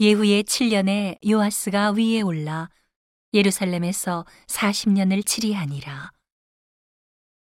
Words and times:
예후의 0.00 0.42
7년에 0.42 1.18
요아스가 1.28 1.92
위에 1.92 2.20
올라 2.20 2.68
예루살렘에서 3.32 4.24
40년을 4.48 5.24
치리하니라. 5.24 6.10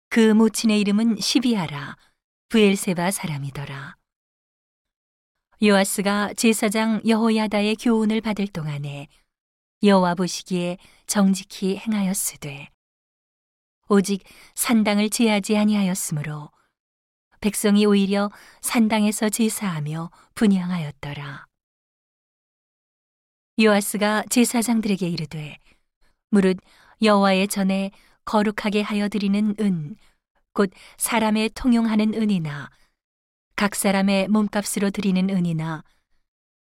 그 0.08 0.34
모친의 0.34 0.80
이름은 0.80 1.20
시비아라 1.20 1.96
부엘세바 2.48 3.12
사람이더라. 3.12 3.96
요아스가 5.62 6.34
제사장 6.34 7.00
여호야다의 7.06 7.76
교훈을 7.76 8.20
받을 8.20 8.48
동안에 8.48 9.06
여호와 9.84 10.16
보시기에 10.16 10.78
정직히 11.06 11.76
행하였으되 11.76 12.68
오직 13.88 14.24
산당을 14.56 15.10
제하지 15.10 15.56
아니하였으므로 15.56 16.50
백성이 17.40 17.86
오히려 17.86 18.30
산당에서 18.60 19.28
제사하며 19.28 20.10
분양하였더라. 20.34 21.49
요아스가 23.60 24.24
제사장들에게 24.30 25.08
이르되 25.08 25.56
무릇 26.30 26.58
여호와의 27.02 27.48
전에 27.48 27.90
거룩하게 28.24 28.82
하여 28.82 29.08
드리는 29.08 29.54
은 29.60 29.96
곧 30.52 30.70
사람의 30.96 31.50
통용하는 31.50 32.14
은이나 32.14 32.70
각 33.56 33.74
사람의 33.74 34.28
몸값으로 34.28 34.90
드리는 34.90 35.30
은이나 35.30 35.84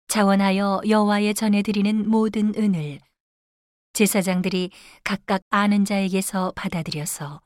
자원하여 0.08 0.82
여호와의 0.88 1.34
전에 1.34 1.62
드리는 1.62 2.10
모든 2.10 2.54
은을 2.56 3.00
제사장들이 3.94 4.72
각각 5.04 5.42
아는 5.50 5.86
자에게서 5.86 6.54
받아들여서 6.56 7.42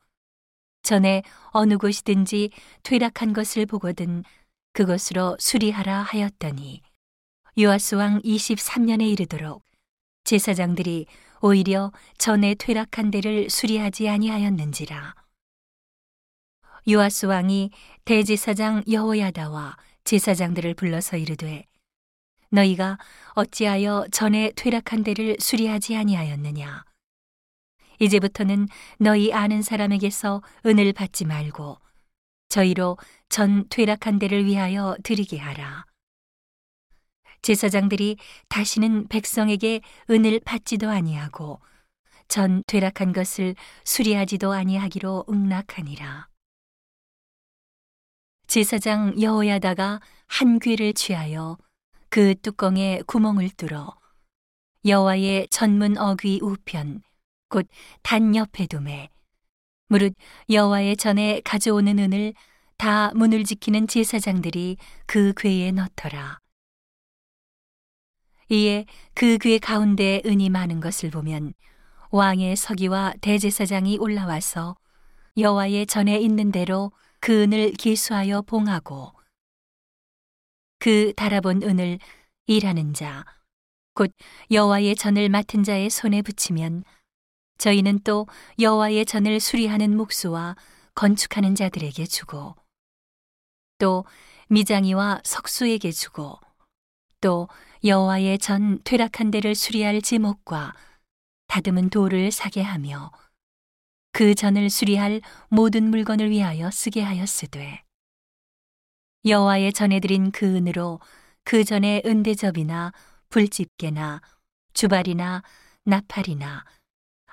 전에 0.82 1.22
어느 1.50 1.78
곳이든지 1.78 2.50
퇴락한 2.82 3.32
것을 3.32 3.64
보거든 3.64 4.22
그것으로 4.74 5.36
수리하라 5.40 6.02
하였더니 6.02 6.82
요아스 7.56 7.94
왕 7.94 8.20
23년에 8.22 9.08
이르도록 9.12 9.62
제사장들이 10.24 11.06
오히려 11.40 11.92
전에 12.18 12.56
퇴락한 12.56 13.12
데를 13.12 13.48
수리하지 13.48 14.08
아니하였는지라 14.08 15.14
요아스 16.88 17.26
왕이 17.26 17.70
대제사장 18.04 18.82
여호야다와 18.90 19.76
제사장들을 20.02 20.74
불러서 20.74 21.16
이르되 21.16 21.64
너희가 22.50 22.98
어찌하여 23.34 24.08
전에 24.10 24.50
퇴락한 24.56 25.04
데를 25.04 25.36
수리하지 25.38 25.96
아니하였느냐 25.96 26.84
이제부터는 28.00 28.66
너희 28.98 29.32
아는 29.32 29.62
사람에게서 29.62 30.42
은을 30.66 30.92
받지 30.92 31.24
말고 31.24 31.78
저희로 32.48 32.98
전 33.28 33.68
퇴락한 33.68 34.18
데를 34.18 34.44
위하여 34.44 34.96
드리게 35.04 35.38
하라. 35.38 35.86
제사장들이 37.44 38.16
다시는 38.48 39.06
백성에게 39.08 39.82
은을 40.08 40.40
받지도 40.40 40.88
아니하고 40.88 41.60
전 42.26 42.62
퇴락한 42.66 43.12
것을 43.12 43.54
수리하지도 43.84 44.50
아니하기로 44.50 45.26
응낙하니라. 45.28 46.28
제사장 48.46 49.20
여호야다가 49.20 50.00
한 50.26 50.58
괴를 50.58 50.94
취하여 50.94 51.58
그 52.08 52.34
뚜껑에 52.34 53.02
구멍을 53.06 53.50
뚫어 53.50 53.94
여호와의 54.86 55.48
전문 55.50 55.98
어귀 55.98 56.40
우편 56.42 57.02
곧 57.50 57.68
단 58.02 58.34
옆에 58.34 58.66
두매 58.66 59.10
무릇 59.88 60.14
여호와의 60.48 60.96
전에 60.96 61.42
가져오는 61.44 61.98
은을 61.98 62.32
다 62.78 63.10
문을 63.14 63.44
지키는 63.44 63.86
제사장들이 63.86 64.78
그 65.06 65.34
궤에 65.36 65.72
넣더라. 65.72 66.43
이에 68.50 68.86
그궤 69.14 69.58
가운데 69.58 70.22
은이 70.26 70.50
많은 70.50 70.80
것을 70.80 71.10
보면 71.10 71.54
왕의 72.10 72.56
서기와 72.56 73.14
대제사장이 73.20 73.98
올라와서 73.98 74.76
여호와의 75.36 75.86
전에 75.86 76.18
있는 76.18 76.52
대로 76.52 76.92
그 77.20 77.42
은을 77.42 77.72
기수하여 77.72 78.42
봉하고 78.42 79.12
그 80.78 81.12
달아본 81.14 81.62
은을 81.62 81.98
일하는 82.46 82.92
자 82.94 83.24
곧 83.94 84.12
여호와의 84.50 84.96
전을 84.96 85.28
맡은 85.28 85.62
자의 85.62 85.88
손에 85.88 86.20
붙이면 86.20 86.82
저희는 87.58 88.00
또 88.02 88.26
여호와의 88.58 89.06
전을 89.06 89.38
수리하는 89.38 89.96
목수와 89.96 90.56
건축하는 90.96 91.54
자들에게 91.54 92.04
주고 92.06 92.56
또 93.78 94.04
미장이와 94.48 95.20
석수에게 95.24 95.92
주고 95.92 96.38
또 97.24 97.48
여호와의 97.82 98.38
전 98.38 98.78
퇴락한 98.84 99.30
데를 99.30 99.54
수리할 99.54 100.02
제목과 100.02 100.74
다듬은 101.46 101.88
돌을 101.88 102.30
사게 102.30 102.60
하며 102.60 103.10
그 104.12 104.34
전을 104.34 104.68
수리할 104.68 105.22
모든 105.48 105.84
물건을 105.88 106.28
위하여 106.28 106.70
쓰게 106.70 107.00
하였으되 107.00 107.82
여호와의 109.24 109.72
전에 109.72 110.00
드린 110.00 110.32
그 110.32 110.44
은으로 110.44 111.00
그 111.44 111.64
전에 111.64 112.02
은대접이나 112.04 112.92
불집게나 113.30 114.20
주발이나 114.74 115.42
나팔이나 115.84 116.66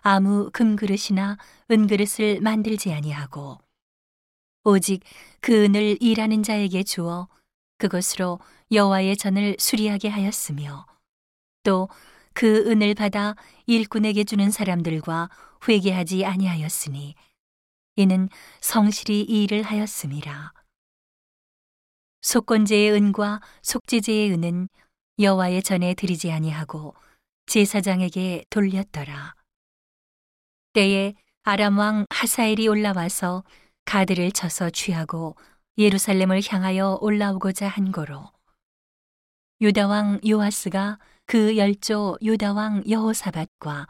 아무 0.03 0.51
금그릇이나 0.53 1.37
은그릇을 1.69 2.39
만들지 2.39 2.93
아니하고 2.93 3.57
오직 4.63 5.03
그 5.41 5.65
은을 5.65 5.97
일하는 5.99 6.43
자에게 6.43 6.83
주어 6.83 7.27
그것으로 7.81 8.39
여호와의 8.71 9.17
전을 9.17 9.57
수리하게 9.59 10.07
하였으며 10.09 10.85
또 11.63 11.89
그 12.33 12.69
은을 12.69 12.95
받아 12.95 13.35
일꾼에게 13.65 14.23
주는 14.23 14.49
사람들과 14.49 15.29
회개하지 15.67 16.25
아니하였으니 16.25 17.15
이는 17.97 18.29
성실히 18.61 19.21
이 19.21 19.43
일을 19.43 19.63
하였음이라. 19.63 20.53
속건제의 22.21 22.91
은과 22.91 23.41
속죄제의 23.63 24.31
은은 24.31 24.69
여호와의 25.19 25.63
전에 25.63 25.93
드리지 25.93 26.31
아니하고 26.31 26.95
제사장에게 27.47 28.45
돌렸더라. 28.49 29.35
때에 30.73 31.13
아람 31.43 31.79
왕 31.79 32.05
하사엘이 32.09 32.67
올라와서 32.67 33.43
가드를 33.85 34.31
쳐서 34.31 34.69
취하고 34.69 35.35
예루살렘을 35.77 36.41
향하여 36.47 36.97
올라오고자 37.01 37.67
한 37.67 37.91
거로 37.91 38.31
유다 39.61 39.87
왕 39.87 40.19
요아스가 40.27 40.99
그 41.25 41.55
열조 41.57 42.17
유다 42.21 42.53
왕 42.53 42.83
여호사밧과 42.89 43.87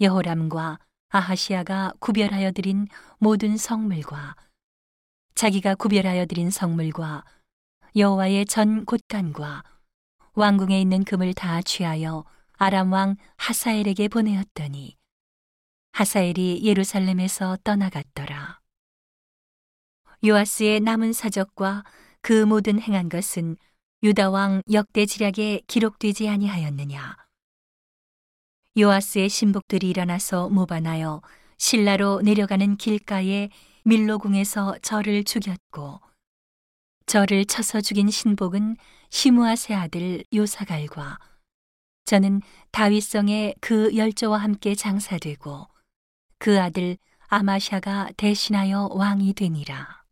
여호람과 0.00 0.78
아하시아가 1.08 1.92
구별하여 2.00 2.52
드린 2.52 2.88
모든 3.18 3.56
성물과 3.56 4.34
자기가 5.34 5.76
구별하여 5.76 6.26
드린 6.26 6.50
성물과 6.50 7.24
여호와의 7.96 8.46
전 8.46 8.84
곳간과 8.84 9.62
왕궁에 10.34 10.80
있는 10.80 11.04
금을 11.04 11.32
다 11.32 11.62
취하여 11.62 12.24
아람 12.56 12.92
왕 12.92 13.16
하사엘에게 13.36 14.08
보내었더니 14.08 14.96
하사엘이 15.92 16.62
예루살렘에서 16.64 17.56
떠나갔더라. 17.62 18.43
요아스의 20.26 20.80
남은 20.80 21.12
사적과 21.12 21.84
그 22.22 22.46
모든 22.46 22.80
행한 22.80 23.10
것은 23.10 23.58
유다 24.02 24.30
왕 24.30 24.62
역대 24.72 25.04
지략에 25.04 25.60
기록되지 25.66 26.30
아니하였느냐. 26.30 27.16
요아스의 28.78 29.28
신복들이 29.28 29.90
일어나서 29.90 30.48
모반하여 30.48 31.20
신라로 31.58 32.22
내려가는 32.22 32.78
길가에 32.78 33.50
밀로궁에서 33.84 34.78
저를 34.80 35.24
죽였고 35.24 36.00
저를 37.04 37.44
쳐서 37.44 37.82
죽인 37.82 38.08
신복은 38.08 38.78
시무아세 39.10 39.74
아들 39.74 40.24
요사갈과 40.34 41.18
저는 42.06 42.40
다윗성의 42.70 43.56
그 43.60 43.94
열조와 43.94 44.38
함께 44.38 44.74
장사되고 44.74 45.68
그 46.38 46.58
아들 46.58 46.96
아마샤가 47.28 48.08
대신하여 48.16 48.88
왕이 48.90 49.34
되니라. 49.34 50.03